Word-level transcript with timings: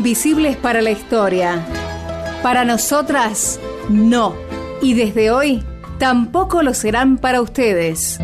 invisibles 0.00 0.56
para 0.56 0.80
la 0.80 0.92
historia. 0.92 1.62
Para 2.42 2.64
nosotras, 2.64 3.60
no. 3.90 4.34
Y 4.80 4.94
desde 4.94 5.30
hoy, 5.30 5.62
tampoco 5.98 6.62
lo 6.62 6.72
serán 6.72 7.18
para 7.18 7.42
ustedes. 7.42 8.18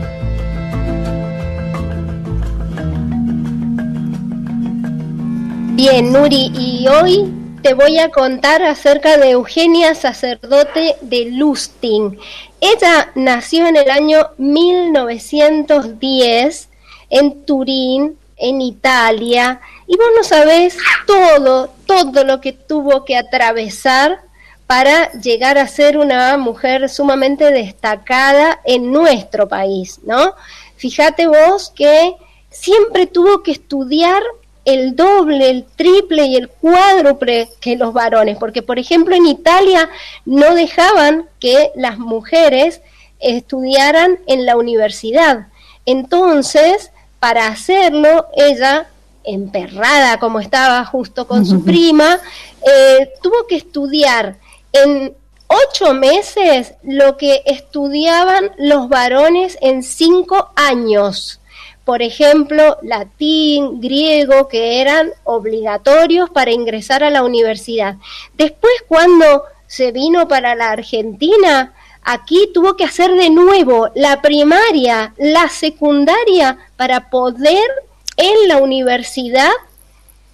Bien, 5.75 6.15
Nuri, 6.15 6.51
y 6.55 6.89
hoy 6.89 7.31
te 7.61 7.75
voy 7.75 7.99
a 7.99 8.09
contar 8.09 8.63
acerca 8.63 9.19
de 9.19 9.33
Eugenia 9.33 9.95
Sacerdote 9.95 10.97
de 11.03 11.31
Lustig. 11.33 12.19
Ella 12.63 13.13
nació 13.15 13.67
en 13.67 13.77
el 13.77 13.91
año 13.91 14.31
1910 14.39 16.71
en 17.11 17.45
Turín, 17.45 18.17
en 18.37 18.61
Italia, 18.61 19.61
y 19.87 19.97
vos 19.97 20.09
no 20.17 20.25
sabés 20.25 20.77
todo, 21.07 21.71
todo 21.87 22.25
lo 22.25 22.41
que 22.41 22.53
tuvo 22.53 23.05
que 23.05 23.17
atravesar 23.17 24.21
para 24.67 25.13
llegar 25.13 25.59
a 25.59 25.69
ser 25.69 25.97
una 25.97 26.37
mujer 26.37 26.89
sumamente 26.89 27.53
destacada 27.53 28.61
en 28.65 28.93
nuestro 28.93 29.49
país, 29.49 30.01
¿no? 30.05 30.35
Fíjate 30.77 31.27
vos 31.29 31.73
que 31.75 32.17
siempre 32.51 33.07
tuvo 33.07 33.43
que 33.43 33.53
estudiar 33.53 34.23
el 34.65 34.97
doble, 34.97 35.49
el 35.49 35.65
triple 35.65 36.27
y 36.27 36.37
el 36.37 36.49
cuádruple 36.49 37.49
que 37.61 37.77
los 37.77 37.93
varones, 37.93 38.37
porque 38.37 38.63
por 38.63 38.81
ejemplo 38.81 39.15
en 39.15 39.27
Italia 39.27 39.89
no 40.25 40.55
dejaban 40.55 41.29
que 41.39 41.71
las 41.77 41.99
mujeres 41.99 42.83
estudiaran 43.21 44.19
en 44.27 44.45
la 44.45 44.57
universidad. 44.57 45.47
Entonces, 45.87 46.91
para 47.19 47.49
hacerlo, 47.49 48.27
ella, 48.37 48.89
emperrada 49.25 50.19
como 50.19 50.41
estaba 50.41 50.85
justo 50.85 51.27
con 51.27 51.45
su 51.45 51.65
prima, 51.65 52.19
eh, 52.63 53.11
tuvo 53.23 53.47
que 53.49 53.57
estudiar 53.57 54.37
en 54.73 55.15
ocho 55.49 55.95
meses 55.95 56.75
lo 56.83 57.17
que 57.17 57.43
estudiaban 57.47 58.53
los 58.59 58.89
varones 58.89 59.59
en 59.61 59.83
cinco 59.83 60.51
años. 60.55 61.41
Por 61.85 62.03
ejemplo, 62.03 62.79
latín, 62.83 63.81
griego, 63.81 64.49
que 64.49 64.81
eran 64.81 65.13
obligatorios 65.23 66.31
para 66.31 66.51
ingresar 66.51 67.05
a 67.05 67.11
la 67.11 67.23
universidad. 67.23 67.97
Después, 68.35 68.73
cuando 68.89 69.45
se 69.69 69.93
vino 69.93 70.27
para 70.27 70.55
la 70.57 70.71
Argentina, 70.71 71.75
aquí 72.07 72.49
tuvo 72.55 72.77
que 72.77 72.85
hacer 72.85 73.13
de 73.13 73.29
nuevo 73.31 73.91
la 73.95 74.23
primaria, 74.23 75.13
la 75.19 75.49
secundaria, 75.49 76.57
para 76.77 77.11
poder 77.11 77.69
en 78.17 78.49
la 78.49 78.59
universidad 78.59 79.51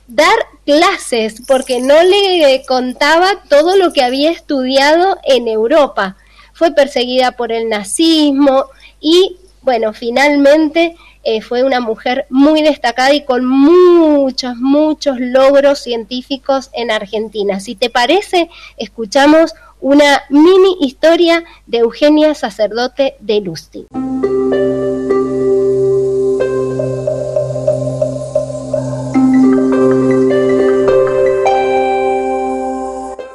dar 0.06 0.36
clases, 0.66 1.42
porque 1.48 1.80
no 1.80 2.00
le 2.02 2.62
contaba 2.68 3.42
todo 3.48 3.76
lo 3.76 3.92
que 3.92 4.04
había 4.04 4.30
estudiado 4.30 5.18
en 5.24 5.48
Europa. 5.48 6.16
Fue 6.52 6.72
perseguida 6.72 7.32
por 7.32 7.50
el 7.50 7.70
nazismo 7.70 8.66
y, 9.00 9.38
bueno, 9.62 9.94
finalmente 9.94 10.94
eh, 11.24 11.40
fue 11.40 11.62
una 11.62 11.80
mujer 11.80 12.26
muy 12.28 12.62
destacada 12.62 13.14
y 13.14 13.24
con 13.24 13.46
muchos, 13.46 14.56
muchos 14.56 15.18
logros 15.18 15.78
científicos 15.78 16.68
en 16.74 16.90
Argentina. 16.90 17.60
Si 17.60 17.76
te 17.76 17.88
parece, 17.88 18.50
escuchamos 18.76 19.54
una 19.82 20.22
mini 20.30 20.76
historia 20.80 21.42
de 21.66 21.78
Eugenia 21.78 22.34
Sacerdote 22.34 23.16
de 23.18 23.40
Lustig. 23.40 23.86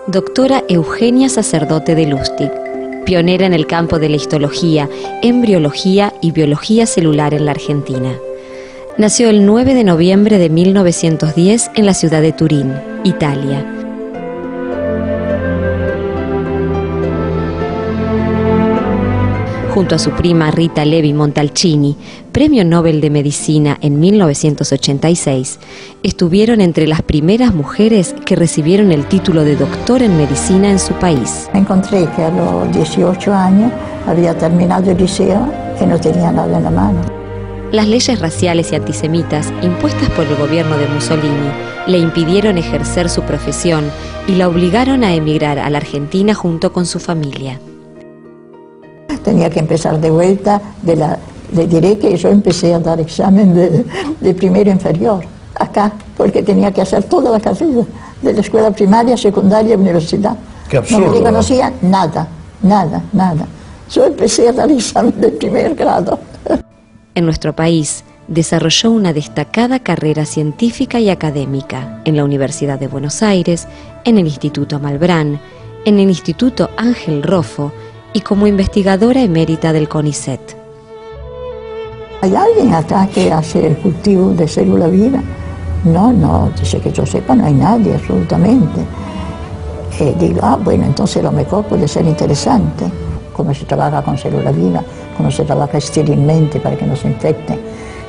Doctora 0.08 0.64
Eugenia 0.70 1.28
Sacerdote 1.28 1.96
de 1.96 2.08
Lustig, 2.08 2.52
pionera 3.06 3.46
en 3.46 3.54
el 3.54 3.68
campo 3.68 4.00
de 4.00 4.08
la 4.08 4.16
histología, 4.16 4.90
embriología 5.22 6.14
y 6.22 6.32
biología 6.32 6.86
celular 6.86 7.34
en 7.34 7.46
la 7.46 7.52
Argentina. 7.52 8.18
Nació 8.98 9.30
el 9.30 9.46
9 9.46 9.74
de 9.74 9.84
noviembre 9.84 10.38
de 10.38 10.50
1910 10.50 11.72
en 11.76 11.86
la 11.86 11.94
ciudad 11.94 12.22
de 12.22 12.32
Turín, 12.32 12.74
Italia 13.04 13.77
junto 19.78 19.94
a 19.94 20.00
su 20.00 20.10
prima 20.10 20.50
Rita 20.50 20.86
Levi 20.86 21.14
Montalcini, 21.14 21.96
Premio 22.32 22.66
Nobel 22.66 23.00
de 23.00 23.12
Medicina 23.12 23.78
en 23.80 24.00
1986, 24.00 25.60
estuvieron 26.02 26.62
entre 26.62 26.88
las 26.88 27.04
primeras 27.04 27.54
mujeres 27.54 28.16
que 28.26 28.36
recibieron 28.36 28.92
el 28.92 29.06
título 29.06 29.44
de 29.44 29.56
doctor 29.56 30.02
en 30.02 30.18
medicina 30.18 30.72
en 30.72 30.80
su 30.80 30.96
país. 30.96 31.48
Encontré 31.54 32.10
que 32.16 32.24
a 32.24 32.32
los 32.32 32.74
18 32.74 33.32
años 33.32 33.72
había 34.08 34.36
terminado 34.36 34.90
el 34.90 34.98
liceo 34.98 35.48
y 35.80 35.86
no 35.86 36.00
tenía 36.00 36.32
nada 36.32 36.58
en 36.58 36.64
la 36.64 36.72
mano. 36.72 37.00
Las 37.72 37.88
leyes 37.88 38.20
raciales 38.20 38.72
y 38.72 38.78
antisemitas 38.78 39.54
impuestas 39.62 40.10
por 40.10 40.26
el 40.26 40.36
gobierno 40.38 40.76
de 40.76 40.88
Mussolini 40.88 41.52
le 41.86 42.00
impidieron 42.00 42.58
ejercer 42.58 43.12
su 43.12 43.22
profesión 43.22 43.84
y 44.28 44.32
la 44.32 44.50
obligaron 44.50 45.04
a 45.04 45.14
emigrar 45.14 45.60
a 45.60 45.70
la 45.70 45.78
Argentina 45.78 46.34
junto 46.34 46.74
con 46.74 46.88
su 46.88 47.00
familia 47.00 47.60
tenía 49.28 49.50
que 49.50 49.60
empezar 49.60 50.00
de 50.00 50.10
vuelta, 50.10 50.62
de 50.82 50.96
la, 50.96 51.20
le 51.54 51.68
diré 51.68 52.00
que 52.00 52.16
yo 52.16 52.30
empecé 52.30 52.74
a 52.74 52.80
dar 52.80 52.98
examen 53.02 53.54
de, 53.54 54.34
primero 54.36 54.72
inferior, 54.72 55.22
acá, 55.54 55.92
porque 56.16 56.42
tenía 56.44 56.72
que 56.72 56.82
hacer 56.82 57.04
toda 57.04 57.30
la 57.30 57.42
carrera, 57.42 57.84
de 58.22 58.34
la 58.34 58.40
escuela 58.40 58.72
primaria, 58.72 59.18
secundaria 59.18 59.76
universidad. 59.76 60.38
Qué 60.70 60.78
absurdo, 60.78 61.08
no 61.08 61.12
me 61.12 61.22
conocía 61.22 61.74
nada, 61.82 62.26
nada, 62.64 63.04
nada. 63.12 63.46
Yo 63.92 64.06
empecé 64.06 64.48
a 64.48 64.54
dar 64.54 64.72
examen 64.72 65.20
de 65.20 65.28
primer 65.28 65.76
grado. 65.76 66.18
En 67.14 67.26
nuestro 67.26 67.54
país, 67.54 68.06
desarrolló 68.30 68.92
una 68.92 69.12
destacada 69.12 69.80
carrera 69.80 70.24
científica 70.24 71.02
y 71.02 71.10
académica 71.10 72.02
en 72.06 72.16
la 72.16 72.24
Universidad 72.24 72.80
de 72.80 72.88
Buenos 72.88 73.22
Aires, 73.22 73.68
en 74.06 74.20
el 74.20 74.26
Instituto 74.26 74.80
Malbrán, 74.80 75.42
en 75.84 76.00
el 76.00 76.08
Instituto 76.08 76.70
Ángel 76.78 77.24
Rofo 77.24 77.74
y 78.18 78.22
como 78.22 78.48
investigadora 78.48 79.22
emérita 79.22 79.72
del 79.72 79.88
CONICET. 79.88 80.42
¿Hay 82.24 82.36
alguien 82.36 82.74
acá 82.74 83.08
que 83.14 83.32
hace 83.32 83.68
el 83.68 83.78
cultivo 83.78 84.32
de 84.32 84.48
célula 84.48 84.88
viva? 84.88 85.22
No, 85.84 86.12
no, 86.12 86.50
dice 86.60 86.80
que 86.80 86.92
yo 86.92 87.06
sepa, 87.06 87.36
no 87.36 87.46
hay 87.46 87.54
nadie 87.54 87.94
absolutamente. 87.94 88.82
Eh, 90.00 90.16
digo, 90.20 90.40
ah, 90.42 90.58
bueno, 90.60 90.86
entonces 90.86 91.22
lo 91.22 91.32
mejor 91.32 91.66
puede 91.66 91.88
ser 91.88 92.08
interesante, 92.08 92.86
cómo 93.34 93.54
se 93.54 93.66
trabaja 93.66 94.02
con 94.02 94.18
célula 94.18 94.52
viva, 94.52 94.82
cómo 95.16 95.30
se 95.30 95.44
trabaja 95.44 95.78
esterilmente 95.78 96.60
para 96.60 96.76
que 96.76 96.88
no 96.88 96.96
se 96.96 97.10
infecte, 97.10 97.60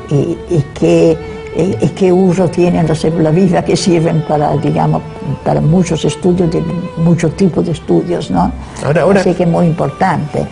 y, 0.08 0.38
que 0.72 1.18
y 1.54 1.88
qué 1.88 2.10
uso 2.10 2.48
tienen 2.48 2.88
las 2.88 3.00
células 3.00 3.34
vivas 3.34 3.62
que 3.62 3.76
sirven 3.76 4.24
para, 4.26 4.56
digamos, 4.56 5.02
para 5.44 5.60
muchos 5.60 6.04
estudios, 6.04 6.50
de 6.50 6.62
muchos 6.96 7.36
tipos 7.36 7.64
de 7.64 7.72
estudios, 7.72 8.30
¿no? 8.30 8.50
Ahora, 8.84 9.02
ahora... 9.02 9.20
Así 9.20 9.34
que 9.34 9.44
es 9.44 9.48
muy 9.48 9.66
importante. 9.66 10.46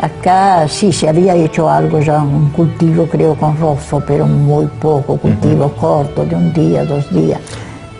Acá 0.00 0.66
sí 0.68 0.92
se 0.92 1.08
había 1.08 1.34
hecho 1.34 1.68
algo 1.68 2.00
ya, 2.00 2.22
un 2.22 2.50
cultivo 2.50 3.06
creo 3.06 3.34
con 3.34 3.58
rofo, 3.58 4.02
pero 4.06 4.26
muy 4.26 4.66
poco, 4.66 5.16
cultivo 5.16 5.70
corto, 5.72 6.24
de 6.24 6.34
un 6.34 6.52
día, 6.52 6.84
dos 6.84 7.12
días. 7.12 7.40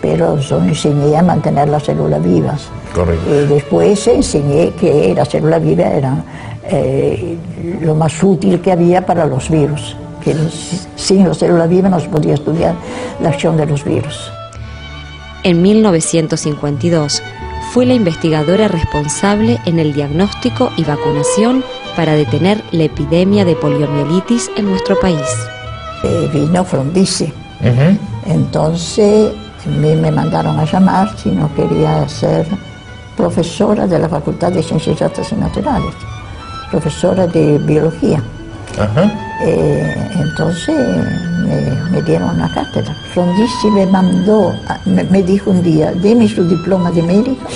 Pero 0.01 0.37
yo 0.37 0.59
enseñé 0.59 1.17
a 1.17 1.21
mantener 1.21 1.67
las 1.67 1.83
células 1.83 2.23
vivas. 2.23 2.69
Correcto. 2.93 3.29
Y 3.29 3.47
después 3.47 4.07
enseñé 4.07 4.71
que 4.71 5.13
las 5.13 5.27
células 5.27 5.61
vivas 5.61 5.91
eran 5.93 6.23
eh, 6.63 7.37
lo 7.81 7.95
más 7.95 8.23
útil 8.23 8.61
que 8.61 8.71
había 8.71 9.05
para 9.05 9.25
los 9.25 9.49
virus 9.49 9.95
que 10.23 10.35
sin 10.95 11.27
las 11.27 11.37
células 11.37 11.69
vivas 11.69 11.91
no 11.91 11.99
se 11.99 12.09
podía 12.09 12.33
estudiar 12.33 12.75
la 13.21 13.29
acción 13.29 13.57
de 13.57 13.65
los 13.65 13.83
virus. 13.83 14.31
En 15.43 15.61
1952 15.61 17.23
fue 17.71 17.85
la 17.85 17.93
investigadora 17.93 18.67
responsable 18.67 19.59
en 19.65 19.79
el 19.79 19.93
diagnóstico 19.93 20.71
y 20.75 20.83
vacunación 20.83 21.63
para 21.95 22.13
detener 22.13 22.61
la 22.71 22.83
epidemia 22.83 23.45
de 23.45 23.55
poliomielitis 23.55 24.51
en 24.57 24.65
nuestro 24.65 24.99
país. 24.99 25.25
Eh, 26.03 26.29
vino 26.33 26.63
Frondizi. 26.63 27.31
Entonces 28.25 29.33
me, 29.65 29.95
me 29.95 30.11
mandaron 30.11 30.59
a 30.59 30.65
llamar 30.65 31.17
si 31.17 31.29
no 31.29 31.53
quería 31.55 32.07
ser 32.07 32.45
profesora 33.15 33.85
de 33.85 33.99
la 33.99 34.09
Facultad 34.09 34.51
de 34.51 34.63
Ciencias 34.63 35.01
y 35.31 35.35
Naturales, 35.35 35.93
profesora 36.71 37.27
de 37.27 37.57
biología. 37.59 38.23
Eh, 39.41 40.09
entonces 40.15 40.75
me, 41.91 42.01
dieron 42.01 42.35
una 42.35 42.51
cátedra. 42.53 42.93
Frondizi 43.13 43.69
me 43.71 43.85
mandó, 43.85 44.53
me, 44.85 45.23
dijo 45.23 45.51
un 45.51 45.63
día, 45.63 45.91
deme 45.93 46.27
su 46.27 46.47
diploma 46.47 46.91
de 46.91 47.03
médico. 47.03 47.47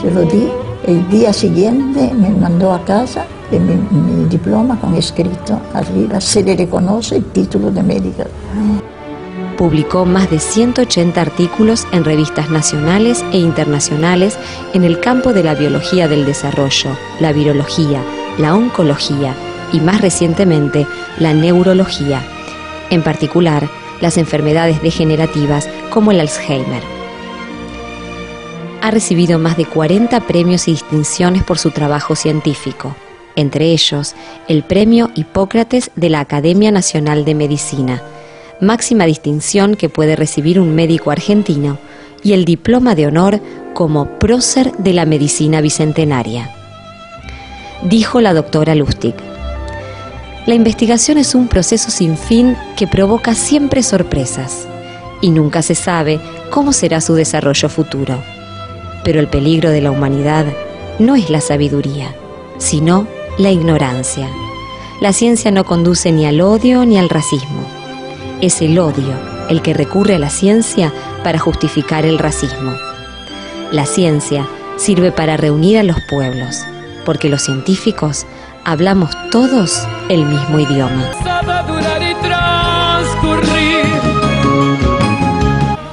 Se 0.00 0.10
lo 0.10 0.22
di. 0.22 0.48
El 0.86 1.08
día 1.08 1.32
siguiente 1.32 2.12
me 2.12 2.30
mandó 2.30 2.72
a 2.72 2.84
casa 2.84 3.24
mi, 3.58 4.24
diploma 4.28 4.80
con 4.80 4.94
escrito 4.94 5.60
arriba, 5.74 6.20
se 6.20 6.42
le 6.42 6.56
reconoce 6.56 7.16
el 7.16 7.24
título 7.26 7.70
de 7.70 7.82
médico. 7.82 8.24
publicó 9.56 10.04
más 10.04 10.28
de 10.28 10.40
180 10.40 11.20
artículos 11.20 11.86
en 11.92 12.04
revistas 12.04 12.50
nacionales 12.50 13.24
e 13.32 13.38
internacionales 13.38 14.36
en 14.72 14.82
el 14.82 14.98
campo 14.98 15.32
de 15.32 15.44
la 15.44 15.54
biología 15.54 16.08
del 16.08 16.26
desarrollo, 16.26 16.90
la 17.20 17.32
virología, 17.32 18.02
la 18.38 18.56
oncología 18.56 19.36
y 19.72 19.80
más 19.80 20.00
recientemente 20.00 20.86
la 21.18 21.34
neurología, 21.34 22.22
en 22.90 23.02
particular 23.02 23.68
las 24.00 24.18
enfermedades 24.18 24.82
degenerativas 24.82 25.68
como 25.90 26.10
el 26.10 26.20
Alzheimer. 26.20 26.82
Ha 28.82 28.90
recibido 28.90 29.38
más 29.38 29.56
de 29.56 29.64
40 29.64 30.20
premios 30.26 30.66
y 30.66 30.72
distinciones 30.72 31.44
por 31.44 31.58
su 31.58 31.70
trabajo 31.70 32.16
científico, 32.16 32.96
entre 33.36 33.66
ellos 33.66 34.14
el 34.48 34.64
Premio 34.64 35.10
Hipócrates 35.14 35.90
de 35.94 36.10
la 36.10 36.20
Academia 36.20 36.70
Nacional 36.72 37.24
de 37.24 37.34
Medicina, 37.34 38.02
máxima 38.60 39.06
distinción 39.06 39.76
que 39.76 39.88
puede 39.88 40.16
recibir 40.16 40.58
un 40.58 40.74
médico 40.74 41.10
argentino, 41.10 41.78
y 42.24 42.32
el 42.32 42.44
diploma 42.44 42.94
de 42.94 43.06
honor 43.06 43.40
como 43.74 44.18
prócer 44.18 44.72
de 44.78 44.92
la 44.92 45.06
medicina 45.06 45.60
bicentenaria. 45.60 46.50
Dijo 47.82 48.20
la 48.20 48.32
doctora 48.32 48.74
Lustig. 48.74 49.14
La 50.46 50.54
investigación 50.54 51.18
es 51.18 51.34
un 51.34 51.48
proceso 51.48 51.90
sin 51.90 52.16
fin 52.16 52.56
que 52.76 52.86
provoca 52.86 53.34
siempre 53.34 53.82
sorpresas 53.82 54.66
y 55.20 55.30
nunca 55.30 55.62
se 55.62 55.74
sabe 55.74 56.20
cómo 56.50 56.72
será 56.72 57.00
su 57.00 57.14
desarrollo 57.14 57.68
futuro. 57.68 58.22
Pero 59.04 59.20
el 59.20 59.28
peligro 59.28 59.70
de 59.70 59.80
la 59.80 59.90
humanidad 59.90 60.46
no 60.98 61.14
es 61.14 61.30
la 61.30 61.40
sabiduría, 61.40 62.14
sino 62.58 63.06
la 63.38 63.50
ignorancia. 63.50 64.28
La 65.00 65.12
ciencia 65.12 65.50
no 65.50 65.64
conduce 65.64 66.12
ni 66.12 66.26
al 66.26 66.40
odio 66.40 66.84
ni 66.84 66.98
al 66.98 67.08
racismo 67.08 67.82
es 68.42 68.60
el 68.60 68.78
odio 68.78 69.14
el 69.48 69.62
que 69.62 69.72
recurre 69.72 70.16
a 70.16 70.18
la 70.18 70.28
ciencia 70.28 70.92
para 71.22 71.38
justificar 71.38 72.04
el 72.04 72.18
racismo. 72.18 72.74
La 73.70 73.86
ciencia 73.86 74.46
sirve 74.76 75.12
para 75.12 75.36
reunir 75.36 75.78
a 75.78 75.82
los 75.82 75.96
pueblos, 76.10 76.64
porque 77.04 77.28
los 77.28 77.42
científicos 77.42 78.26
hablamos 78.64 79.10
todos 79.30 79.86
el 80.08 80.24
mismo 80.24 80.58
idioma. 80.58 81.10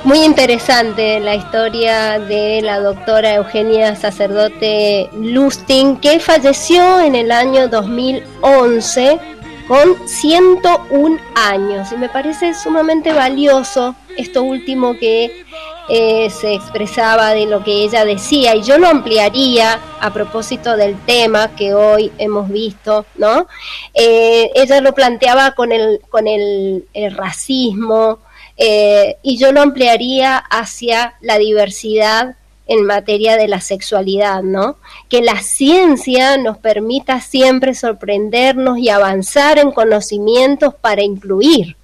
Muy 0.03 0.23
interesante 0.23 1.19
la 1.19 1.35
historia 1.35 2.17
de 2.17 2.61
la 2.63 2.79
doctora 2.79 3.35
Eugenia 3.35 3.95
Sacerdote 3.95 5.07
Lustin, 5.13 5.97
que 5.97 6.19
falleció 6.19 6.99
en 6.99 7.13
el 7.13 7.31
año 7.31 7.67
2011 7.67 9.19
con 9.67 10.07
101 10.07 11.19
años. 11.35 11.91
Y 11.91 11.97
me 11.97 12.09
parece 12.09 12.55
sumamente 12.55 13.13
valioso 13.13 13.95
esto 14.17 14.41
último 14.41 14.97
que 14.97 15.45
eh, 15.91 16.29
se 16.29 16.53
expresaba 16.53 17.31
de 17.33 17.47
lo 17.47 17.63
que 17.63 17.83
ella 17.83 18.05
decía. 18.05 18.55
Y 18.55 18.61
yo 18.61 18.77
lo 18.77 18.87
ampliaría 18.87 19.79
a 19.99 20.13
propósito 20.13 20.77
del 20.77 20.95
tema 20.99 21.55
que 21.55 21.73
hoy 21.73 22.11
hemos 22.19 22.47
visto, 22.47 23.07
¿no? 23.15 23.47
Eh, 23.95 24.51
ella 24.53 24.81
lo 24.81 24.93
planteaba 24.93 25.51
con 25.51 25.71
el, 25.71 25.99
con 26.09 26.27
el, 26.27 26.85
racismo. 27.15 28.19
Eh, 28.55 29.17
y 29.23 29.37
yo 29.37 29.51
lo 29.51 29.61
ampliaría 29.61 30.37
hacia 30.37 31.15
la 31.21 31.39
diversidad 31.39 32.35
en 32.67 32.85
materia 32.85 33.35
de 33.35 33.47
la 33.47 33.59
sexualidad, 33.59 34.43
¿no? 34.43 34.77
Que 35.09 35.23
la 35.23 35.41
ciencia 35.41 36.37
nos 36.37 36.59
permita 36.59 37.19
siempre 37.19 37.73
sorprendernos 37.73 38.77
y 38.77 38.89
avanzar 38.89 39.57
en 39.57 39.71
conocimientos 39.71 40.75
para 40.75 41.01
incluir, 41.01 41.77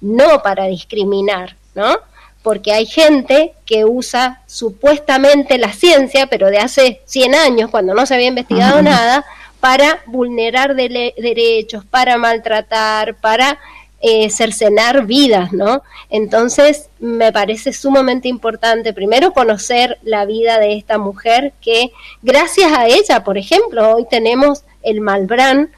no 0.00 0.42
para 0.42 0.68
discriminar, 0.68 1.56
¿no? 1.74 1.98
Porque 2.42 2.72
hay 2.72 2.86
gente 2.86 3.54
que 3.64 3.84
usa 3.84 4.42
supuestamente 4.46 5.58
la 5.58 5.72
ciencia, 5.72 6.26
pero 6.26 6.48
de 6.50 6.58
hace 6.58 7.00
100 7.06 7.34
años, 7.34 7.70
cuando 7.70 7.94
no 7.94 8.04
se 8.06 8.14
había 8.14 8.28
investigado 8.28 8.82
nada, 8.82 9.24
para 9.60 10.02
vulnerar 10.06 10.74
derechos, 10.74 11.84
para 11.84 12.18
maltratar, 12.18 13.14
para 13.14 13.60
eh, 14.00 14.28
cercenar 14.30 15.06
vidas, 15.06 15.52
¿no? 15.52 15.84
Entonces, 16.10 16.88
me 16.98 17.30
parece 17.30 17.72
sumamente 17.72 18.26
importante, 18.26 18.92
primero, 18.92 19.32
conocer 19.32 19.98
la 20.02 20.24
vida 20.24 20.58
de 20.58 20.76
esta 20.76 20.98
mujer 20.98 21.52
que, 21.60 21.92
gracias 22.20 22.72
a 22.72 22.88
ella, 22.88 23.22
por 23.22 23.38
ejemplo, 23.38 23.94
hoy 23.94 24.04
tenemos 24.10 24.64
el 24.82 25.00
Malbrán, 25.00 25.70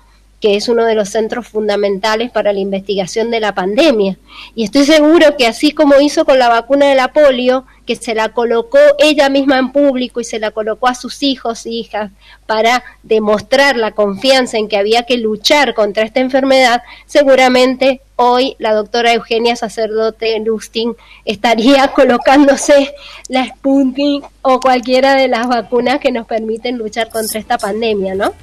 que 0.44 0.56
es 0.56 0.68
uno 0.68 0.84
de 0.84 0.94
los 0.94 1.08
centros 1.08 1.48
fundamentales 1.48 2.30
para 2.30 2.52
la 2.52 2.58
investigación 2.58 3.30
de 3.30 3.40
la 3.40 3.54
pandemia. 3.54 4.18
Y 4.54 4.64
estoy 4.64 4.84
seguro 4.84 5.38
que 5.38 5.46
así 5.46 5.72
como 5.72 5.98
hizo 6.02 6.26
con 6.26 6.38
la 6.38 6.50
vacuna 6.50 6.84
de 6.84 6.96
la 6.96 7.14
polio, 7.14 7.64
que 7.86 7.96
se 7.96 8.14
la 8.14 8.28
colocó 8.28 8.76
ella 8.98 9.30
misma 9.30 9.56
en 9.56 9.72
público 9.72 10.20
y 10.20 10.24
se 10.24 10.38
la 10.38 10.50
colocó 10.50 10.86
a 10.86 10.94
sus 10.94 11.22
hijos 11.22 11.64
e 11.64 11.70
hijas 11.70 12.10
para 12.44 12.84
demostrar 13.02 13.78
la 13.78 13.92
confianza 13.92 14.58
en 14.58 14.68
que 14.68 14.76
había 14.76 15.04
que 15.04 15.16
luchar 15.16 15.72
contra 15.72 16.02
esta 16.02 16.20
enfermedad, 16.20 16.82
seguramente 17.06 18.02
hoy 18.16 18.54
la 18.58 18.74
doctora 18.74 19.14
Eugenia 19.14 19.56
Sacerdote 19.56 20.38
Lustin 20.40 20.94
estaría 21.24 21.88
colocándose 21.94 22.94
la 23.28 23.46
Sputnik 23.46 24.26
o 24.42 24.60
cualquiera 24.60 25.14
de 25.14 25.28
las 25.28 25.48
vacunas 25.48 26.00
que 26.00 26.12
nos 26.12 26.26
permiten 26.26 26.76
luchar 26.76 27.08
contra 27.08 27.40
esta 27.40 27.56
pandemia, 27.56 28.14
¿no? 28.14 28.34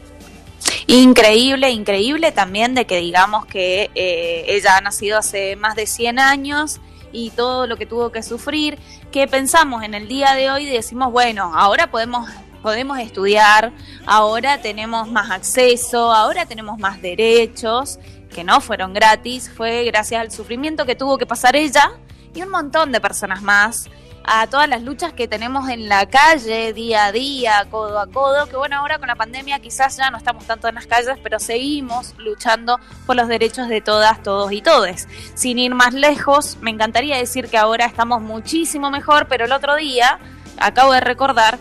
Increíble, 0.91 1.71
increíble 1.71 2.33
también 2.33 2.75
de 2.75 2.85
que 2.85 2.97
digamos 2.97 3.45
que 3.45 3.89
eh, 3.95 4.43
ella 4.49 4.75
ha 4.75 4.81
nacido 4.81 5.17
hace 5.17 5.55
más 5.55 5.77
de 5.77 5.87
100 5.87 6.19
años 6.19 6.81
y 7.13 7.29
todo 7.29 7.65
lo 7.65 7.77
que 7.77 7.85
tuvo 7.85 8.11
que 8.11 8.21
sufrir, 8.21 8.77
que 9.09 9.25
pensamos 9.25 9.83
en 9.83 9.93
el 9.93 10.09
día 10.09 10.33
de 10.33 10.51
hoy 10.51 10.63
y 10.67 10.69
decimos, 10.69 11.09
bueno, 11.13 11.53
ahora 11.55 11.89
podemos 11.89 12.29
podemos 12.61 12.99
estudiar, 12.99 13.71
ahora 14.05 14.61
tenemos 14.61 15.09
más 15.09 15.31
acceso, 15.31 16.11
ahora 16.11 16.45
tenemos 16.45 16.77
más 16.77 17.01
derechos, 17.01 17.97
que 18.29 18.43
no 18.43 18.59
fueron 18.59 18.93
gratis, 18.93 19.49
fue 19.49 19.85
gracias 19.85 20.19
al 20.19 20.29
sufrimiento 20.29 20.85
que 20.85 20.95
tuvo 20.95 21.17
que 21.17 21.25
pasar 21.25 21.55
ella 21.55 21.93
y 22.35 22.41
un 22.41 22.49
montón 22.49 22.91
de 22.91 22.99
personas 22.99 23.41
más 23.41 23.89
a 24.23 24.47
todas 24.47 24.69
las 24.69 24.83
luchas 24.83 25.13
que 25.13 25.27
tenemos 25.27 25.69
en 25.69 25.89
la 25.89 26.05
calle 26.05 26.73
día 26.73 27.05
a 27.05 27.11
día, 27.11 27.65
codo 27.69 27.99
a 27.99 28.07
codo, 28.07 28.47
que 28.47 28.55
bueno, 28.55 28.77
ahora 28.77 28.99
con 28.99 29.07
la 29.07 29.15
pandemia 29.15 29.59
quizás 29.59 29.97
ya 29.97 30.09
no 30.11 30.17
estamos 30.17 30.45
tanto 30.45 30.67
en 30.67 30.75
las 30.75 30.87
calles, 30.87 31.17
pero 31.23 31.39
seguimos 31.39 32.13
luchando 32.17 32.79
por 33.05 33.15
los 33.15 33.27
derechos 33.27 33.67
de 33.67 33.81
todas, 33.81 34.21
todos 34.21 34.51
y 34.51 34.61
todes. 34.61 35.07
Sin 35.33 35.57
ir 35.59 35.73
más 35.73 35.93
lejos, 35.93 36.57
me 36.61 36.71
encantaría 36.71 37.17
decir 37.17 37.49
que 37.49 37.57
ahora 37.57 37.85
estamos 37.85 38.21
muchísimo 38.21 38.91
mejor, 38.91 39.27
pero 39.27 39.45
el 39.45 39.51
otro 39.51 39.75
día 39.75 40.19
acabo 40.57 40.93
de 40.93 41.01
recordar 41.01 41.57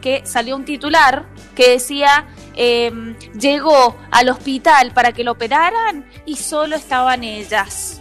que 0.00 0.22
salió 0.24 0.56
un 0.56 0.64
titular 0.64 1.26
que 1.54 1.70
decía 1.70 2.26
em, 2.56 3.16
llegó 3.38 3.96
al 4.10 4.30
hospital 4.30 4.92
para 4.92 5.12
que 5.12 5.24
lo 5.24 5.32
operaran 5.32 6.06
y 6.26 6.36
solo 6.36 6.76
estaban 6.76 7.22
ellas. 7.22 8.00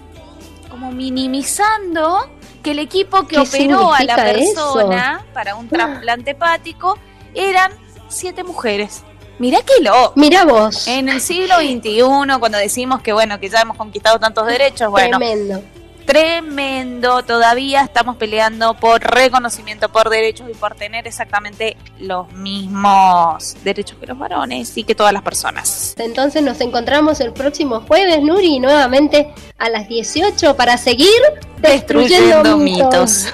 Como 0.69 0.91
minimizando 0.91 2.38
que 2.59 2.71
el 2.71 2.79
equipo 2.79 3.27
que 3.27 3.39
operó 3.39 3.93
a 3.93 4.03
la 4.03 4.15
persona 4.15 5.25
para 5.33 5.55
un 5.55 5.67
trasplante 5.67 6.31
hepático 6.31 6.97
eran 7.33 7.71
siete 8.07 8.43
mujeres. 8.43 9.03
Mirá 9.39 9.59
que 9.61 9.81
lo. 9.81 10.11
Mira 10.15 10.43
vos. 10.43 10.87
En 10.87 11.07
el 11.07 11.21
siglo 11.21 11.55
XXI, 11.55 12.03
cuando 12.39 12.57
decimos 12.57 13.01
que 13.01 13.13
bueno, 13.13 13.39
que 13.39 13.49
ya 13.49 13.61
hemos 13.61 13.77
conquistado 13.77 14.19
tantos 14.19 14.45
derechos, 14.45 14.89
bueno. 14.89 15.17
Tremendo. 15.17 15.63
Tremendo. 16.09 17.21
Todavía 17.21 17.81
estamos 17.81 18.17
peleando 18.17 18.73
por 18.73 18.99
reconocimiento, 18.99 19.89
por 19.89 20.09
derechos 20.09 20.49
y 20.49 20.55
por 20.55 20.73
tener 20.73 21.07
exactamente 21.07 21.77
los 21.99 22.31
mismos 22.33 23.55
derechos 23.63 23.95
que 23.99 24.07
los 24.07 24.17
varones 24.17 24.75
y 24.75 24.83
que 24.83 24.95
todas 24.95 25.13
las 25.13 25.21
personas. 25.21 25.93
Entonces 25.99 26.41
nos 26.41 26.61
encontramos 26.61 27.19
el 27.19 27.31
próximo 27.31 27.81
jueves, 27.81 28.23
Nuri, 28.23 28.59
nuevamente 28.59 29.31
a 29.59 29.69
las 29.69 29.87
18 29.87 30.55
para 30.55 30.79
seguir 30.79 31.21
destruyendo, 31.61 32.57
mitos. 32.57 33.31